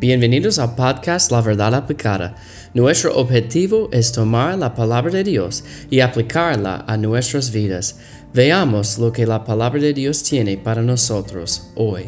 Bienvenidos 0.00 0.60
al 0.60 0.76
podcast 0.76 1.32
La 1.32 1.40
Verdad 1.40 1.74
Aplicada. 1.74 2.36
Nuestro 2.72 3.16
objetivo 3.16 3.88
es 3.90 4.12
tomar 4.12 4.56
la 4.56 4.72
palabra 4.72 5.10
de 5.10 5.24
Dios 5.24 5.64
y 5.90 5.98
aplicarla 5.98 6.84
a 6.86 6.96
nuestras 6.96 7.50
vidas. 7.50 7.98
Veamos 8.32 9.00
lo 9.00 9.12
que 9.12 9.26
la 9.26 9.42
palabra 9.42 9.80
de 9.80 9.92
Dios 9.92 10.22
tiene 10.22 10.56
para 10.56 10.82
nosotros 10.82 11.72
hoy. 11.74 12.04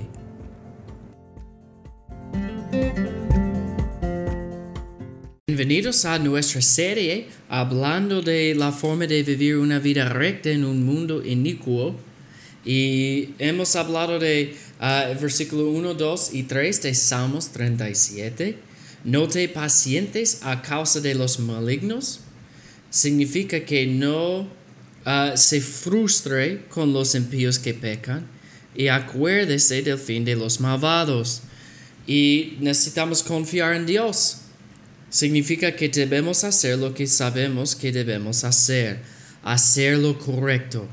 Bienvenidos 5.48 6.04
a 6.04 6.20
nuestra 6.20 6.62
serie 6.62 7.26
hablando 7.48 8.22
de 8.22 8.54
la 8.54 8.70
forma 8.70 9.08
de 9.08 9.24
vivir 9.24 9.56
una 9.56 9.80
vida 9.80 10.08
recta 10.08 10.50
en 10.50 10.64
un 10.64 10.86
mundo 10.86 11.24
inicuo. 11.24 11.96
Y 12.64 13.30
hemos 13.38 13.74
hablado 13.76 14.18
de 14.18 14.54
uh, 14.80 15.18
versículo 15.20 15.70
1, 15.70 15.94
2 15.94 16.30
y 16.34 16.42
3 16.42 16.82
de 16.82 16.94
Salmos 16.94 17.48
37. 17.48 18.58
No 19.04 19.28
te 19.28 19.48
pacientes 19.48 20.40
a 20.42 20.60
causa 20.60 21.00
de 21.00 21.14
los 21.14 21.38
malignos. 21.38 22.20
Significa 22.90 23.64
que 23.64 23.86
no 23.86 24.40
uh, 24.40 25.36
se 25.36 25.60
frustre 25.60 26.66
con 26.68 26.92
los 26.92 27.14
impíos 27.14 27.58
que 27.58 27.72
pecan. 27.72 28.26
Y 28.74 28.88
acuérdese 28.88 29.82
del 29.82 29.98
fin 29.98 30.24
de 30.24 30.36
los 30.36 30.60
malvados. 30.60 31.42
Y 32.06 32.56
necesitamos 32.60 33.22
confiar 33.22 33.74
en 33.74 33.86
Dios. 33.86 34.38
Significa 35.08 35.74
que 35.74 35.88
debemos 35.88 36.44
hacer 36.44 36.78
lo 36.78 36.94
que 36.94 37.06
sabemos 37.06 37.74
que 37.74 37.90
debemos 37.90 38.44
hacer. 38.44 39.00
Hacer 39.42 39.98
lo 39.98 40.18
correcto. 40.18 40.86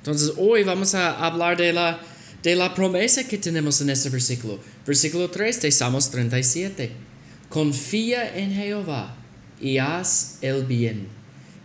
Entonces 0.00 0.32
hoy 0.38 0.64
vamos 0.64 0.94
a 0.94 1.26
hablar 1.26 1.58
de 1.58 1.74
la, 1.74 2.00
de 2.42 2.56
la 2.56 2.74
promesa 2.74 3.28
que 3.28 3.36
tenemos 3.36 3.82
en 3.82 3.90
este 3.90 4.08
versículo. 4.08 4.58
Versículo 4.86 5.28
3 5.28 5.60
de 5.60 5.70
Salmos 5.70 6.10
37. 6.10 6.90
Confía 7.50 8.34
en 8.34 8.54
Jehová 8.54 9.14
y 9.60 9.76
haz 9.76 10.38
el 10.40 10.64
bien, 10.64 11.06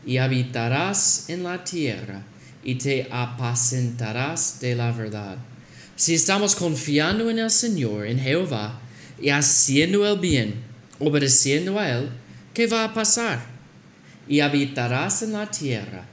y 0.06 0.18
habitarás 0.18 1.30
en 1.30 1.44
la 1.44 1.64
tierra, 1.64 2.24
y 2.62 2.76
te 2.76 3.08
apacentarás 3.10 4.60
de 4.60 4.76
la 4.76 4.92
verdad. 4.92 5.38
Si 5.96 6.14
estamos 6.14 6.56
confiando 6.56 7.30
en 7.30 7.40
el 7.40 7.52
Señor, 7.52 8.06
en 8.06 8.20
Jehová, 8.20 8.82
y 9.22 9.30
haciendo 9.30 10.06
el 10.06 10.20
bien, 10.20 10.56
obedeciendo 11.00 11.80
a 11.80 11.90
Él, 11.90 12.10
¿qué 12.54 12.68
va 12.68 12.84
a 12.84 12.94
pasar? 12.94 13.46
Y 14.28 14.42
habitarás 14.42 15.22
en 15.22 15.32
la 15.32 15.50
tierra 15.50 16.06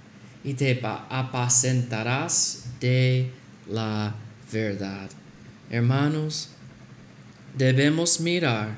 y 0.45 0.55
te 0.55 0.81
apacentarás 0.83 2.65
de 2.81 3.31
la 3.69 4.15
verdad. 4.53 5.09
Hermanos, 5.71 6.49
debemos 7.57 8.21
mirar 8.21 8.77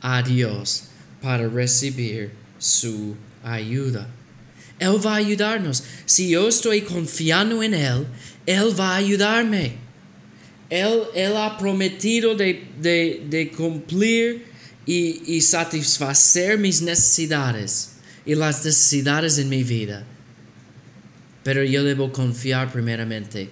a 0.00 0.22
Dios 0.22 0.84
para 1.22 1.48
recibir 1.48 2.32
su 2.58 3.16
ayuda. 3.42 4.08
Él 4.78 5.04
va 5.04 5.14
a 5.14 5.16
ayudarnos. 5.16 5.82
Si 6.04 6.28
yo 6.28 6.48
estoy 6.48 6.82
confiando 6.82 7.62
en 7.62 7.72
Él, 7.72 8.06
Él 8.44 8.78
va 8.78 8.92
a 8.92 8.96
ayudarme. 8.96 9.86
Él, 10.68 11.02
él 11.14 11.36
ha 11.36 11.56
prometido 11.56 12.34
de, 12.34 12.68
de, 12.80 13.24
de 13.30 13.50
cumplir 13.52 14.46
y, 14.84 15.22
y 15.36 15.40
satisfacer 15.40 16.58
mis 16.58 16.82
necesidades 16.82 17.92
y 18.26 18.34
las 18.34 18.64
necesidades 18.64 19.38
en 19.38 19.48
mi 19.48 19.62
vida 19.62 20.04
pero 21.46 21.62
yo 21.62 21.84
debo 21.84 22.10
confiar 22.10 22.72
primeramente. 22.72 23.48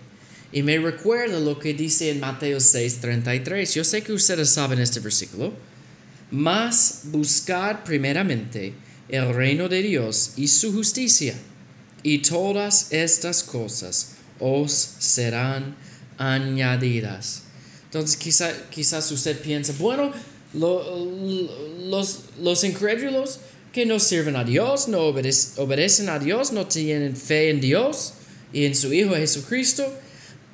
Y 0.50 0.64
me 0.64 0.78
recuerda 0.78 1.38
lo 1.38 1.60
que 1.60 1.74
dice 1.74 2.10
en 2.10 2.18
Mateo 2.18 2.58
6:33. 2.58 3.72
Yo 3.72 3.84
sé 3.84 4.02
que 4.02 4.12
ustedes 4.12 4.50
saben 4.50 4.80
este 4.80 4.98
versículo. 4.98 5.52
Mas 6.32 7.02
buscad 7.04 7.84
primeramente 7.84 8.74
el 9.08 9.32
reino 9.32 9.68
de 9.68 9.80
Dios 9.80 10.32
y 10.36 10.48
su 10.48 10.72
justicia, 10.72 11.36
y 12.02 12.18
todas 12.18 12.90
estas 12.90 13.44
cosas 13.44 14.14
os 14.40 14.72
serán 14.98 15.76
añadidas. 16.18 17.42
Entonces 17.84 18.16
quizá, 18.16 18.50
quizás 18.70 19.08
usted 19.12 19.40
piensa, 19.40 19.72
bueno, 19.78 20.10
los, 20.52 22.24
los 22.42 22.64
incrédulos 22.64 23.38
que 23.74 23.84
no 23.84 23.98
sirven 23.98 24.36
a 24.36 24.44
Dios, 24.44 24.86
no 24.86 25.00
obedecen 25.00 26.08
a 26.08 26.20
Dios, 26.20 26.52
no 26.52 26.68
tienen 26.68 27.16
fe 27.16 27.50
en 27.50 27.60
Dios 27.60 28.14
y 28.52 28.66
en 28.66 28.76
su 28.76 28.94
Hijo 28.94 29.16
Jesucristo. 29.16 29.92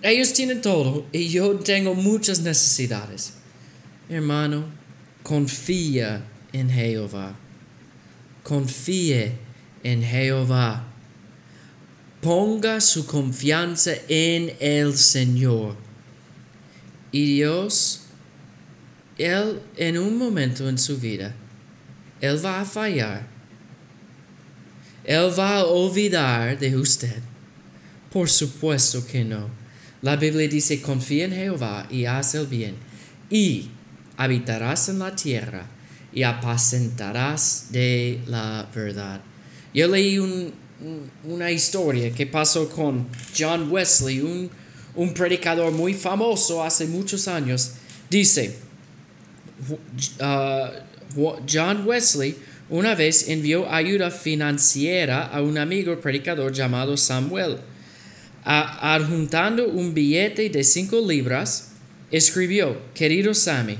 Ellos 0.01 0.33
tienen 0.33 0.63
todo 0.63 1.07
y 1.13 1.29
yo 1.29 1.57
tengo 1.57 1.95
muchas 1.95 2.41
necesidades. 2.41 3.35
Hermano, 4.09 4.65
confía 5.23 6.25
en 6.55 6.71
Jehová. 6.71 7.37
Confíe 8.43 9.33
en 9.83 10.03
Jehová. 10.03 10.87
Ponga 12.23 12.81
su 12.81 13.05
confianza 13.05 13.93
en 14.09 14.57
el 14.61 14.97
Señor. 14.97 15.77
Y 17.13 17.35
Dios, 17.35 18.01
Él 19.19 19.61
en 19.77 19.99
un 19.99 20.17
momento 20.17 20.71
en 20.71 20.79
su 20.79 20.99
vida, 20.99 21.35
él 22.21 22.45
va 22.45 22.61
a 22.61 22.65
fallar. 22.65 23.27
Él 25.05 25.31
va 25.39 25.59
a 25.59 25.65
olvidar 25.65 26.59
de 26.59 26.77
usted. 26.77 27.23
Por 28.13 28.29
supuesto 28.29 29.07
que 29.07 29.25
no. 29.25 29.49
La 30.03 30.17
Biblia 30.17 30.49
dice, 30.49 30.81
confía 30.81 31.27
en 31.27 31.33
Jehová 31.33 31.87
y 31.91 32.07
haz 32.07 32.35
el 32.35 32.47
bien, 32.47 32.75
y 33.29 33.69
habitarás 34.17 34.89
en 34.89 34.99
la 34.99 35.15
tierra 35.15 35.67
y 36.13 36.23
apacentarás 36.23 37.67
de 37.71 38.21
la 38.27 38.69
verdad. 38.75 39.21
Yo 39.73 39.89
leí 39.89 40.19
una 41.25 41.51
historia 41.51 42.13
que 42.13 42.27
pasó 42.27 42.69
con 42.69 43.07
John 43.39 43.71
Wesley, 43.71 44.21
un, 44.21 45.15
predicador 45.15 45.73
muy 45.73 45.95
famoso 45.95 46.65
hace 46.65 46.87
muchos 46.87 47.29
años. 47.29 47.73
Dice, 48.09 48.57
uh, 50.19 50.90
John 51.15 51.87
Wesley 51.87 52.37
una 52.71 52.94
vez 52.94 53.28
envió 53.28 53.71
ayuda 53.71 54.10
financiera 54.10 55.26
a 55.26 55.43
un 55.43 55.59
amigo 55.59 56.00
predicador 56.00 56.53
llamado 56.53 56.97
Samuel. 56.97 57.59
adjuntando 58.44 59.69
un 59.69 59.93
billete 59.93 60.48
de 60.48 60.65
cinco 60.65 61.04
libras, 61.06 61.72
escribió, 62.10 62.81
Querido 62.94 63.34
Sammy, 63.34 63.76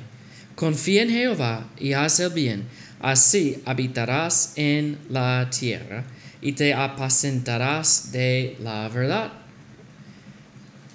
confía 0.55 1.03
en 1.03 1.11
Jehová 1.11 1.69
y 1.79 1.95
haz 1.95 2.21
el 2.21 2.31
bien, 2.31 2.65
así 3.01 3.63
habitarás 3.65 4.53
en 4.57 4.99
la 5.09 5.49
tierra 5.51 6.05
y 6.43 6.53
te 6.53 6.75
apacentarás 6.75 8.13
de 8.13 8.57
la 8.61 8.89
verdad. 8.89 9.33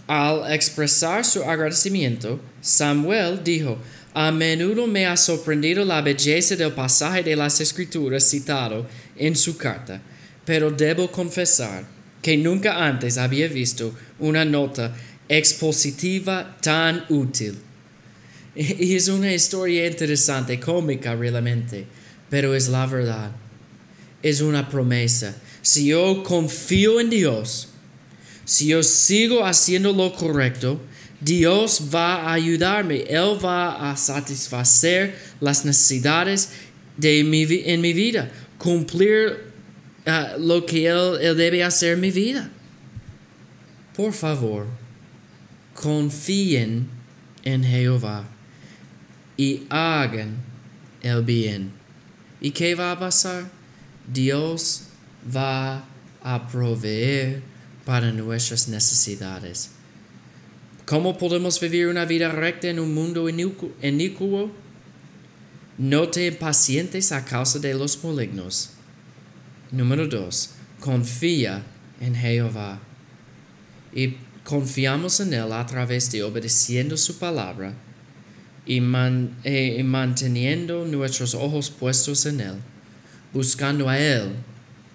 Al 0.07 0.53
expresar 0.53 1.25
su 1.25 1.43
agradecimiento, 1.43 2.39
Samuel 2.61 3.43
dijo, 3.43 3.79
a 4.17 4.31
menudo 4.31 4.87
me 4.87 5.05
ha 5.05 5.17
sorprendido 5.17 5.83
la 5.83 6.01
belleza 6.01 6.55
del 6.55 6.71
pasaje 6.71 7.21
de 7.21 7.35
las 7.35 7.59
escrituras 7.59 8.23
citado 8.23 8.87
en 9.17 9.35
su 9.35 9.57
carta, 9.57 10.01
pero 10.45 10.71
debo 10.71 11.11
confesar 11.11 11.85
que 12.21 12.37
nunca 12.37 12.85
antes 12.87 13.17
había 13.17 13.49
visto 13.49 13.93
una 14.19 14.45
nota 14.45 14.95
expositiva 15.27 16.55
tan 16.61 17.03
útil. 17.09 17.57
Y 18.55 18.95
es 18.95 19.09
una 19.09 19.33
historia 19.33 19.85
interesante, 19.85 20.61
cómica 20.61 21.13
realmente, 21.13 21.85
pero 22.29 22.55
es 22.55 22.69
la 22.69 22.85
verdad. 22.85 23.31
Es 24.23 24.39
una 24.39 24.69
promesa. 24.69 25.35
Si 25.61 25.87
yo 25.87 26.23
confío 26.23 27.01
en 27.01 27.09
Dios, 27.09 27.67
si 28.45 28.67
yo 28.67 28.81
sigo 28.81 29.45
haciendo 29.45 29.91
lo 29.91 30.13
correcto, 30.13 30.79
Dios 31.25 31.89
va 31.91 32.21
a 32.21 32.33
ayudarme, 32.33 33.03
Él 33.09 33.43
va 33.43 33.89
a 33.89 33.97
satisfacer 33.97 35.17
las 35.39 35.65
necesidades 35.65 36.51
de 36.97 37.23
mi, 37.23 37.47
en 37.65 37.81
mi 37.81 37.93
vida, 37.93 38.29
cumplir 38.59 39.51
uh, 40.05 40.39
lo 40.39 40.63
que 40.67 40.85
él, 40.85 41.17
él 41.19 41.35
debe 41.35 41.63
hacer 41.63 41.93
en 41.93 42.01
mi 42.01 42.11
vida. 42.11 42.51
Por 43.95 44.13
favor, 44.13 44.67
confíen 45.73 46.87
en 47.43 47.63
Jehová 47.63 48.25
y 49.35 49.63
hagan 49.69 50.35
el 51.01 51.23
bien. 51.23 51.71
¿Y 52.39 52.51
qué 52.51 52.75
va 52.75 52.91
a 52.91 52.99
pasar? 52.99 53.49
Dios 54.05 54.83
va 55.35 55.83
a 56.21 56.47
proveer 56.47 57.41
para 57.83 58.11
nuestras 58.11 58.67
necesidades. 58.67 59.74
¿Cómo 60.85 61.17
podemos 61.17 61.59
vivir 61.59 61.87
una 61.87 62.05
vida 62.05 62.29
recta 62.29 62.67
en 62.67 62.79
un 62.79 62.93
mundo 62.93 63.27
inicuo? 63.27 64.51
No 65.79 66.09
te 66.09 66.27
impacientes 66.27 67.11
a 67.11 67.25
causa 67.25 67.57
de 67.57 67.73
los 67.73 68.03
malignos. 68.03 68.69
Número 69.71 70.07
dos, 70.07 70.51
confía 70.79 71.63
en 71.99 72.13
Jehová. 72.13 72.79
Y 73.95 74.17
confiamos 74.43 75.19
en 75.21 75.33
Él 75.33 75.51
a 75.53 75.65
través 75.65 76.11
de 76.11 76.21
obedeciendo 76.21 76.97
su 76.97 77.17
palabra 77.17 77.73
y, 78.63 78.79
eh, 79.43 79.77
y 79.79 79.83
manteniendo 79.83 80.85
nuestros 80.85 81.33
ojos 81.33 81.71
puestos 81.71 82.27
en 82.27 82.41
Él, 82.41 82.55
buscando 83.33 83.89
a 83.89 83.97
Él 83.97 84.35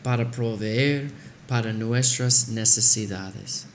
para 0.05 0.31
proveer 0.31 1.11
para 1.49 1.73
nuestras 1.73 2.49
necesidades. 2.49 3.67